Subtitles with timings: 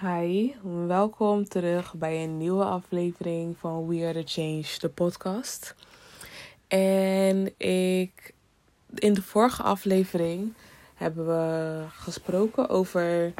[0.00, 0.54] Hi,
[0.86, 5.74] welkom terug bij een nieuwe aflevering van We Are The Change, de podcast.
[6.68, 8.34] En ik,
[8.94, 10.52] in de vorige aflevering
[10.94, 13.34] hebben we gesproken over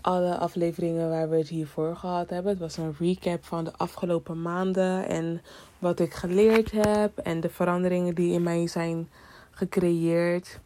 [0.00, 2.52] alle afleveringen waar we het hiervoor gehad hebben.
[2.52, 5.42] Het was een recap van de afgelopen maanden en
[5.78, 9.10] wat ik geleerd heb en de veranderingen die in mij zijn
[9.50, 10.60] gecreëerd.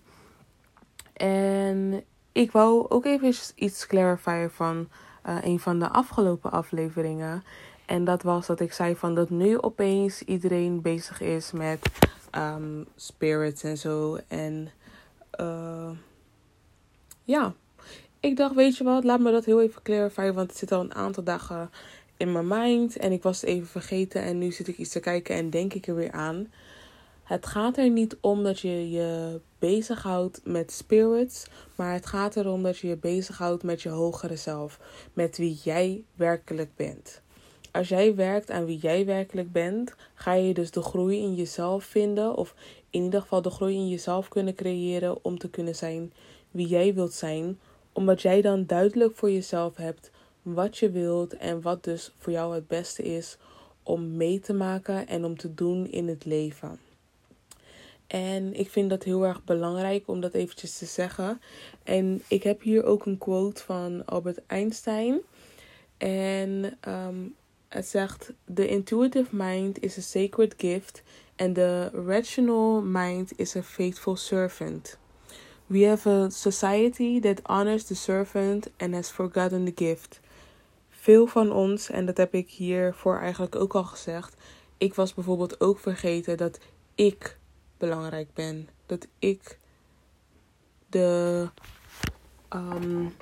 [1.13, 4.89] En ik wou ook even iets clarifieren van
[5.29, 7.45] uh, een van de afgelopen afleveringen.
[7.87, 11.91] En dat was dat ik zei van dat nu opeens iedereen bezig is met
[12.37, 14.19] um, spirits en zo.
[14.29, 14.71] En
[15.41, 15.91] uh,
[17.25, 17.55] ja,
[18.21, 20.35] ik dacht, weet je wat, laat me dat heel even clarifieren.
[20.35, 21.71] Want het zit al een aantal dagen
[22.17, 22.97] in mijn mind.
[22.97, 24.23] En ik was het even vergeten.
[24.23, 26.47] En nu zit ik iets te kijken en denk ik er weer aan.
[27.27, 32.63] Het gaat er niet om dat je je bezighoudt met spirits, maar het gaat erom
[32.63, 34.81] dat je je bezighoudt met je hogere zelf,
[35.13, 37.21] met wie jij werkelijk bent.
[37.73, 41.85] Als jij werkt aan wie jij werkelijk bent, ga je dus de groei in jezelf
[41.85, 42.55] vinden, of
[42.91, 46.13] in ieder geval de groei in jezelf kunnen creëren om te kunnen zijn
[46.51, 47.59] wie jij wilt zijn,
[47.93, 50.11] omdat jij dan duidelijk voor jezelf hebt
[50.43, 53.39] wat je wilt en wat dus voor jou het beste is
[53.83, 56.86] om mee te maken en om te doen in het leven.
[58.07, 61.41] En ik vind dat heel erg belangrijk om dat eventjes te zeggen.
[61.83, 65.21] En ik heb hier ook een quote van Albert Einstein.
[65.97, 67.35] En um,
[67.69, 71.03] het zegt: The intuitive mind is a sacred gift,
[71.37, 74.99] and the rational mind is a faithful servant.
[75.67, 80.21] We have a society that honors the servant and has forgotten the gift.
[80.89, 84.37] Veel van ons, en dat heb ik hiervoor eigenlijk ook al gezegd.
[84.79, 86.59] Ik was bijvoorbeeld ook vergeten dat
[86.95, 87.39] ik
[87.79, 88.69] belangrijk ben.
[88.87, 89.59] Dat ik
[90.89, 91.49] de.
[92.51, 93.15] Um,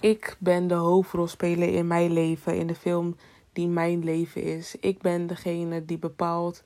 [0.00, 3.16] ik ben de hoofdrolspeler in mijn leven, in de film
[3.52, 4.76] die mijn leven is.
[4.80, 6.62] Ik ben degene die bepaalt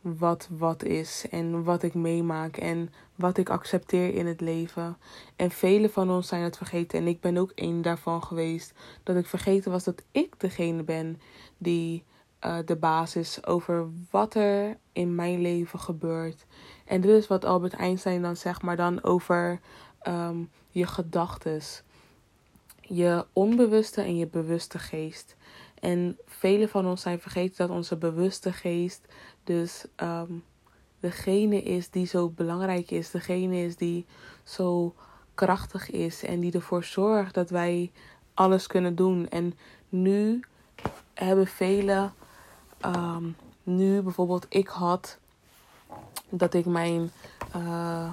[0.00, 4.96] wat wat is en wat ik meemaak en wat ik accepteer in het leven.
[5.36, 8.72] En velen van ons zijn het vergeten en ik ben ook één daarvan geweest.
[9.02, 11.20] Dat ik vergeten was dat ik degene ben
[11.58, 12.04] die
[12.44, 16.46] uh, de basis over wat er in mijn leven gebeurt.
[16.84, 19.60] En dit is wat Albert Einstein dan zegt, maar dan over
[20.08, 21.82] um, je gedachtes.
[22.80, 25.36] Je onbewuste en je bewuste geest.
[25.80, 29.06] En velen van ons zijn vergeten dat onze bewuste geest
[29.44, 30.44] dus um,
[31.00, 33.10] degene is die zo belangrijk is.
[33.10, 34.06] Degene is die
[34.42, 34.94] zo
[35.34, 37.92] krachtig is en die ervoor zorgt dat wij
[38.34, 39.28] alles kunnen doen.
[39.28, 39.54] En
[39.88, 40.40] nu
[41.14, 42.12] hebben velen
[42.84, 45.18] um, nu bijvoorbeeld ik had
[46.28, 47.10] dat ik mijn,
[47.56, 48.12] uh,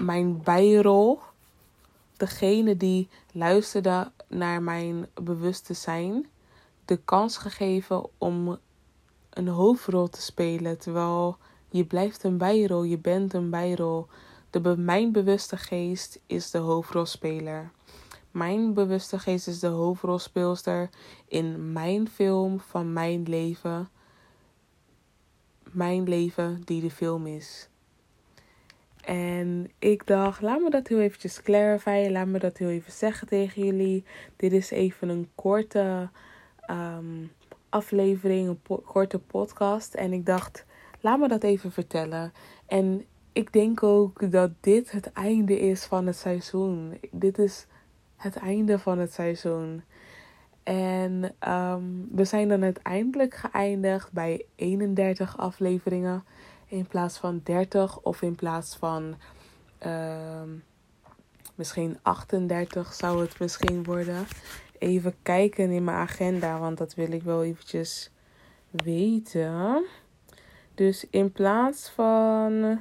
[0.00, 1.20] mijn bijrol,
[2.16, 6.26] degene die luisterde naar mijn bewuste zijn,
[6.84, 8.58] de kans gegeven om
[9.30, 10.78] een hoofdrol te spelen.
[10.78, 11.36] Terwijl
[11.70, 14.06] je blijft een bijrol, je bent een bijrol.
[14.50, 17.70] De, mijn bewuste geest is de hoofdrolspeler.
[18.30, 20.88] Mijn bewuste geest is de hoofdrolspeelster
[21.28, 23.88] in mijn film van mijn leven.
[25.70, 27.68] Mijn leven die de film is.
[29.04, 32.12] En ik dacht, laat me dat heel eventjes clarifyen.
[32.12, 34.04] Laat me dat heel even zeggen tegen jullie.
[34.36, 36.08] Dit is even een korte
[36.70, 37.32] um,
[37.68, 39.94] aflevering, een korte podcast.
[39.94, 40.64] En ik dacht,
[41.00, 42.32] laat me dat even vertellen.
[42.66, 46.98] En ik denk ook dat dit het einde is van het seizoen.
[47.10, 47.66] Dit is
[48.20, 49.82] het einde van het seizoen.
[50.62, 56.24] En um, we zijn dan uiteindelijk geëindigd bij 31 afleveringen.
[56.66, 59.14] In plaats van 30 of in plaats van
[59.86, 60.64] um,
[61.54, 64.26] misschien 38 zou het misschien worden.
[64.78, 68.10] Even kijken in mijn agenda, want dat wil ik wel eventjes
[68.70, 69.84] weten.
[70.74, 72.80] Dus in plaats van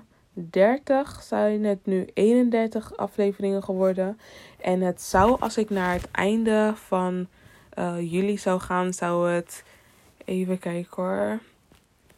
[0.49, 4.19] 30 zijn het nu 31 afleveringen geworden.
[4.61, 7.27] En het zou, als ik naar het einde van
[7.79, 9.63] uh, juli zou gaan, zou het.
[10.25, 11.39] Even kijken hoor.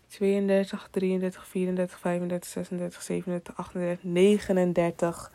[0.07, 5.31] 32, 33, 34, 35, 36, 37, 38, 39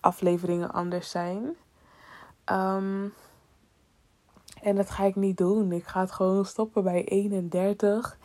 [0.00, 1.42] afleveringen anders zijn.
[2.52, 3.12] Um,
[4.62, 5.72] en dat ga ik niet doen.
[5.72, 8.18] Ik ga het gewoon stoppen bij 31.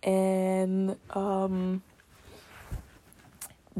[0.00, 1.82] En um,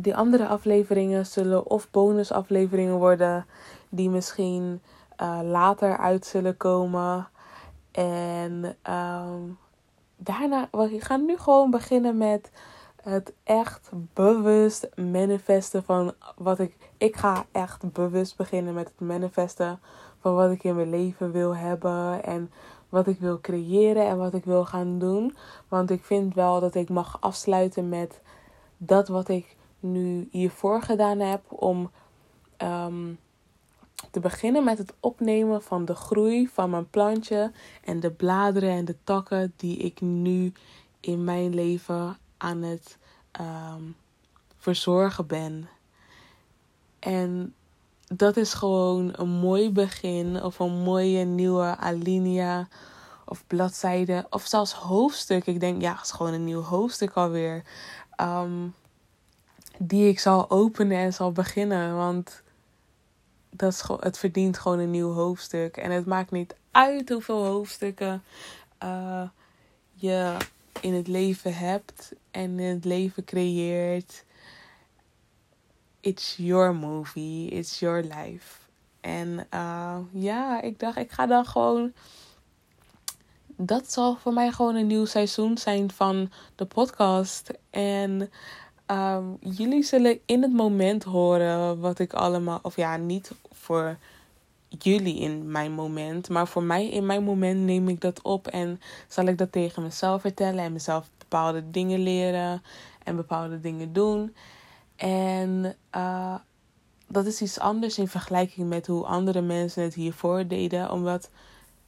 [0.00, 3.46] die andere afleveringen zullen of bonusafleveringen worden
[3.88, 4.80] die misschien
[5.22, 7.28] uh, later uit zullen komen.
[7.90, 9.58] En um,
[10.16, 12.50] daarna, we gaan nu gewoon beginnen met
[13.02, 16.76] het echt bewust manifesten van wat ik.
[16.96, 19.80] Ik ga echt bewust beginnen met het manifesten
[20.20, 22.24] van wat ik in mijn leven wil hebben.
[22.24, 22.50] En
[22.88, 25.36] wat ik wil creëren en wat ik wil gaan doen.
[25.68, 28.20] Want ik vind wel dat ik mag afsluiten met
[28.76, 31.42] dat wat ik nu hiervoor gedaan heb.
[31.48, 31.90] Om
[32.56, 33.12] ehm,
[34.10, 37.52] te beginnen met het opnemen van de groei van mijn plantje.
[37.84, 40.52] En de bladeren en de takken die ik nu
[41.00, 42.98] in mijn leven aan het
[43.30, 43.82] ehm,
[44.56, 45.68] verzorgen ben.
[46.98, 47.54] En
[48.06, 52.68] dat is gewoon een mooi begin of een mooie nieuwe alinea
[53.24, 55.46] of bladzijde of zelfs hoofdstuk.
[55.46, 57.64] Ik denk, ja, het is gewoon een nieuw hoofdstuk alweer.
[58.20, 58.74] Um,
[59.78, 61.96] die ik zal openen en zal beginnen.
[61.96, 62.42] Want
[63.50, 65.76] dat is, het verdient gewoon een nieuw hoofdstuk.
[65.76, 68.22] En het maakt niet uit hoeveel hoofdstukken
[68.82, 69.28] uh,
[69.94, 70.36] je
[70.80, 74.24] in het leven hebt en in het leven creëert.
[76.00, 78.58] It's your movie, it's your life.
[79.00, 81.92] En uh, ja, ik dacht, ik ga dan gewoon.
[83.56, 87.50] Dat zal voor mij gewoon een nieuw seizoen zijn van de podcast.
[87.70, 88.30] En
[88.90, 92.58] um, jullie zullen in het moment horen wat ik allemaal.
[92.62, 93.96] Of ja, niet voor
[94.68, 96.28] jullie in mijn moment.
[96.28, 99.82] Maar voor mij in mijn moment neem ik dat op en zal ik dat tegen
[99.82, 102.62] mezelf vertellen en mezelf bepaalde dingen leren
[103.04, 104.34] en bepaalde dingen doen.
[104.96, 106.34] En uh,
[107.06, 110.90] dat is iets anders in vergelijking met hoe andere mensen het hiervoor deden.
[110.90, 111.30] Omdat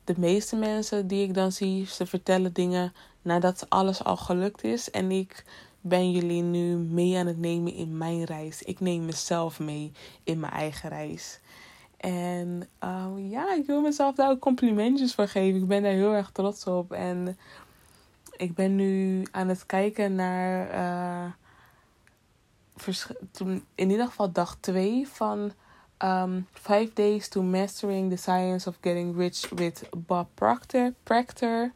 [0.04, 2.92] de meeste mensen die ik dan zie, ze vertellen dingen
[3.22, 4.90] nadat alles al gelukt is.
[4.90, 5.44] En ik
[5.80, 8.62] ben jullie nu mee aan het nemen in mijn reis.
[8.62, 9.92] Ik neem mezelf mee
[10.24, 11.40] in mijn eigen reis.
[11.96, 15.60] En uh, ja, ik wil mezelf daar ook complimentjes voor geven.
[15.60, 16.92] Ik ben daar heel erg trots op.
[16.92, 17.38] En
[18.36, 20.74] ik ben nu aan het kijken naar.
[20.74, 21.32] Uh,
[23.74, 25.52] in ieder geval dag 2 van
[25.98, 30.92] um, Five Days to Mastering the Science of Getting Rich with Bob Proctor.
[31.02, 31.72] Proctor.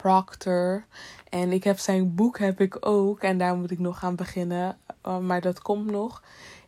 [0.00, 0.84] Proctor.
[1.28, 3.20] En ik heb zijn boek heb ik ook.
[3.20, 4.76] En daar moet ik nog aan beginnen.
[5.06, 6.22] Uh, maar dat komt nog.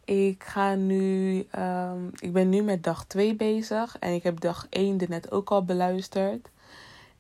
[0.04, 4.66] Ik ga nu, um, ik ben nu met dag 2 bezig en ik heb dag
[4.70, 6.48] 1 er net ook al beluisterd.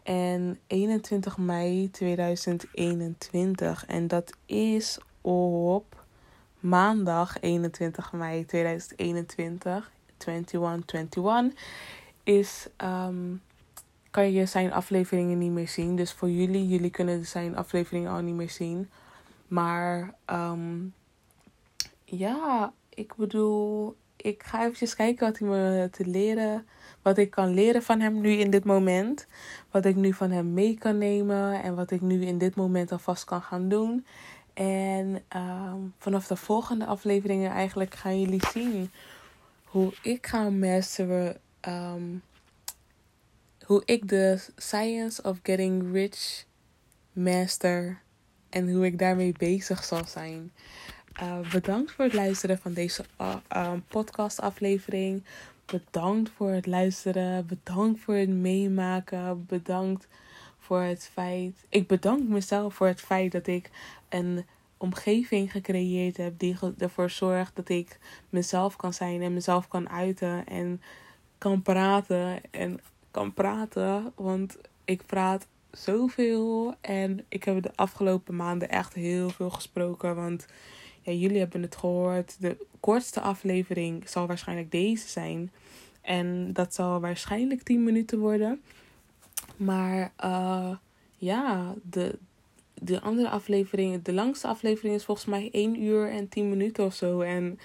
[0.02, 6.04] En 21 mei 2021 en dat is op
[6.60, 11.52] maandag 21 mei 2021, 2121,
[12.22, 13.42] is, um,
[14.12, 15.96] kan je zijn afleveringen niet meer zien.
[15.96, 18.90] Dus voor jullie, jullie kunnen zijn afleveringen al niet meer zien.
[19.48, 20.94] Maar um,
[22.04, 26.66] ja, ik bedoel, ik ga eventjes kijken wat hij me te leren,
[27.02, 29.26] wat ik kan leren van hem nu in dit moment.
[29.70, 32.92] Wat ik nu van hem mee kan nemen en wat ik nu in dit moment
[32.92, 34.06] alvast kan gaan doen.
[34.54, 38.90] En um, vanaf de volgende afleveringen eigenlijk gaan jullie zien
[39.64, 41.40] hoe ik ga masteren.
[41.68, 42.22] Um,
[43.66, 46.44] hoe ik de science of getting rich
[47.12, 48.00] master.
[48.48, 50.52] En hoe ik daarmee bezig zal zijn.
[51.22, 55.24] Uh, bedankt voor het luisteren van deze uh, uh, podcastaflevering.
[55.64, 57.46] Bedankt voor het luisteren.
[57.46, 59.46] Bedankt voor het meemaken.
[59.46, 60.08] Bedankt
[60.58, 61.56] voor het feit.
[61.68, 63.70] Ik bedank mezelf voor het feit dat ik
[64.08, 64.44] een
[64.76, 67.98] omgeving gecreëerd heb die ervoor zorgt dat ik
[68.30, 70.82] mezelf kan zijn en mezelf kan uiten en
[71.38, 72.80] kan praten en
[73.12, 74.12] kan praten.
[74.14, 80.14] Want ik praat zoveel en ik heb de afgelopen maanden echt heel veel gesproken.
[80.14, 80.46] Want
[81.02, 82.36] ja, jullie hebben het gehoord.
[82.40, 85.50] De kortste aflevering zal waarschijnlijk deze zijn.
[86.00, 88.62] En dat zal waarschijnlijk 10 minuten worden.
[89.56, 90.76] Maar uh,
[91.16, 92.18] ja, de,
[92.74, 96.94] de andere aflevering, de langste aflevering is volgens mij 1 uur en 10 minuten of
[96.94, 97.20] zo.
[97.20, 97.58] En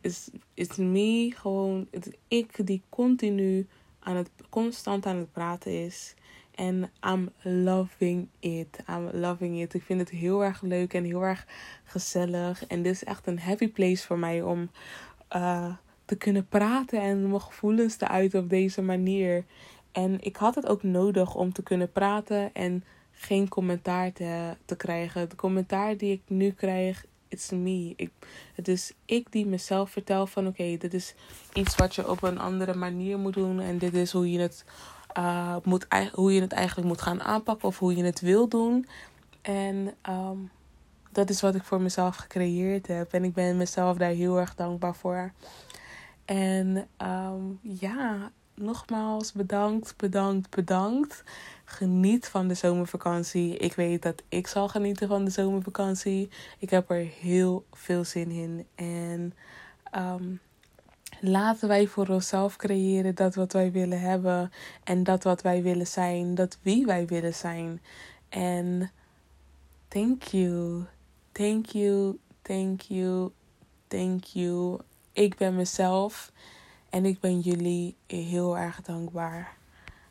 [0.00, 1.88] is is me gewoon,
[2.28, 3.66] ik die continu
[4.06, 6.14] aan het, constant aan het praten is.
[6.54, 8.78] En I'm loving it.
[8.90, 9.74] I'm loving it.
[9.74, 11.46] Ik vind het heel erg leuk en heel erg
[11.84, 12.66] gezellig.
[12.66, 14.70] En dit is echt een happy place voor mij om
[15.36, 19.44] uh, te kunnen praten en mijn gevoelens te uiten op deze manier.
[19.92, 24.76] En ik had het ook nodig om te kunnen praten en geen commentaar te, te
[24.76, 25.28] krijgen.
[25.28, 27.92] De commentaar die ik nu krijg, it's me.
[27.96, 28.10] Ik,
[28.54, 31.14] het is ik die mezelf vertel van oké, dit is
[31.52, 33.60] iets wat je op een andere manier moet doen.
[33.60, 34.64] En dit is hoe je het
[35.18, 38.86] uh, moet, hoe je het eigenlijk moet gaan aanpakken of hoe je het wil doen.
[39.42, 40.50] En um,
[41.12, 43.12] dat is wat ik voor mezelf gecreëerd heb.
[43.12, 45.32] En ik ben mezelf daar heel erg dankbaar voor.
[46.24, 51.24] En um, ja, nogmaals bedankt, bedankt, bedankt.
[51.68, 53.56] Geniet van de zomervakantie.
[53.56, 56.28] Ik weet dat ik zal genieten van de zomervakantie.
[56.58, 58.66] Ik heb er heel veel zin in.
[58.74, 59.34] En
[59.96, 60.40] um,
[61.20, 64.52] laten wij voor onszelf creëren dat wat wij willen hebben.
[64.84, 66.34] En dat wat wij willen zijn.
[66.34, 67.80] Dat wie wij willen zijn.
[68.28, 68.90] En
[69.88, 70.84] thank you.
[71.32, 72.18] Thank you.
[72.42, 73.30] Thank you.
[73.88, 74.78] Thank you.
[75.12, 76.32] Ik ben mezelf.
[76.90, 79.56] En ik ben jullie heel erg dankbaar.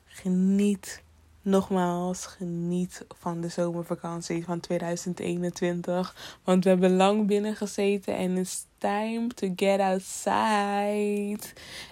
[0.06, 1.04] Geniet
[1.46, 6.40] nogmaals, geniet van de zomervakantie van 2021.
[6.44, 11.40] Want we hebben lang binnen gezeten en it's time to get outside.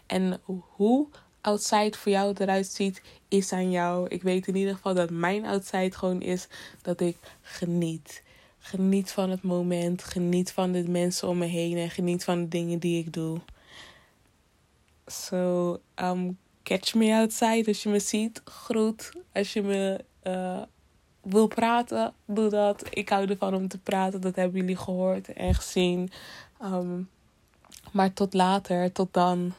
[0.05, 1.07] En hoe
[1.41, 4.07] outside voor jou eruit ziet, is aan jou.
[4.07, 6.47] Ik weet in ieder geval dat mijn outside gewoon is
[6.81, 8.23] dat ik geniet.
[8.59, 12.47] Geniet van het moment, geniet van de mensen om me heen en geniet van de
[12.47, 13.39] dingen die ik doe.
[15.05, 18.41] So, um, catch me outside als je me ziet.
[18.45, 19.11] Groet.
[19.33, 20.61] Als je me uh,
[21.21, 22.83] wil praten, doe dat.
[22.89, 24.21] Ik hou ervan om te praten.
[24.21, 26.11] Dat hebben jullie gehoord en gezien.
[26.63, 27.09] Um,
[27.91, 28.91] maar tot later.
[28.91, 29.53] Tot dan.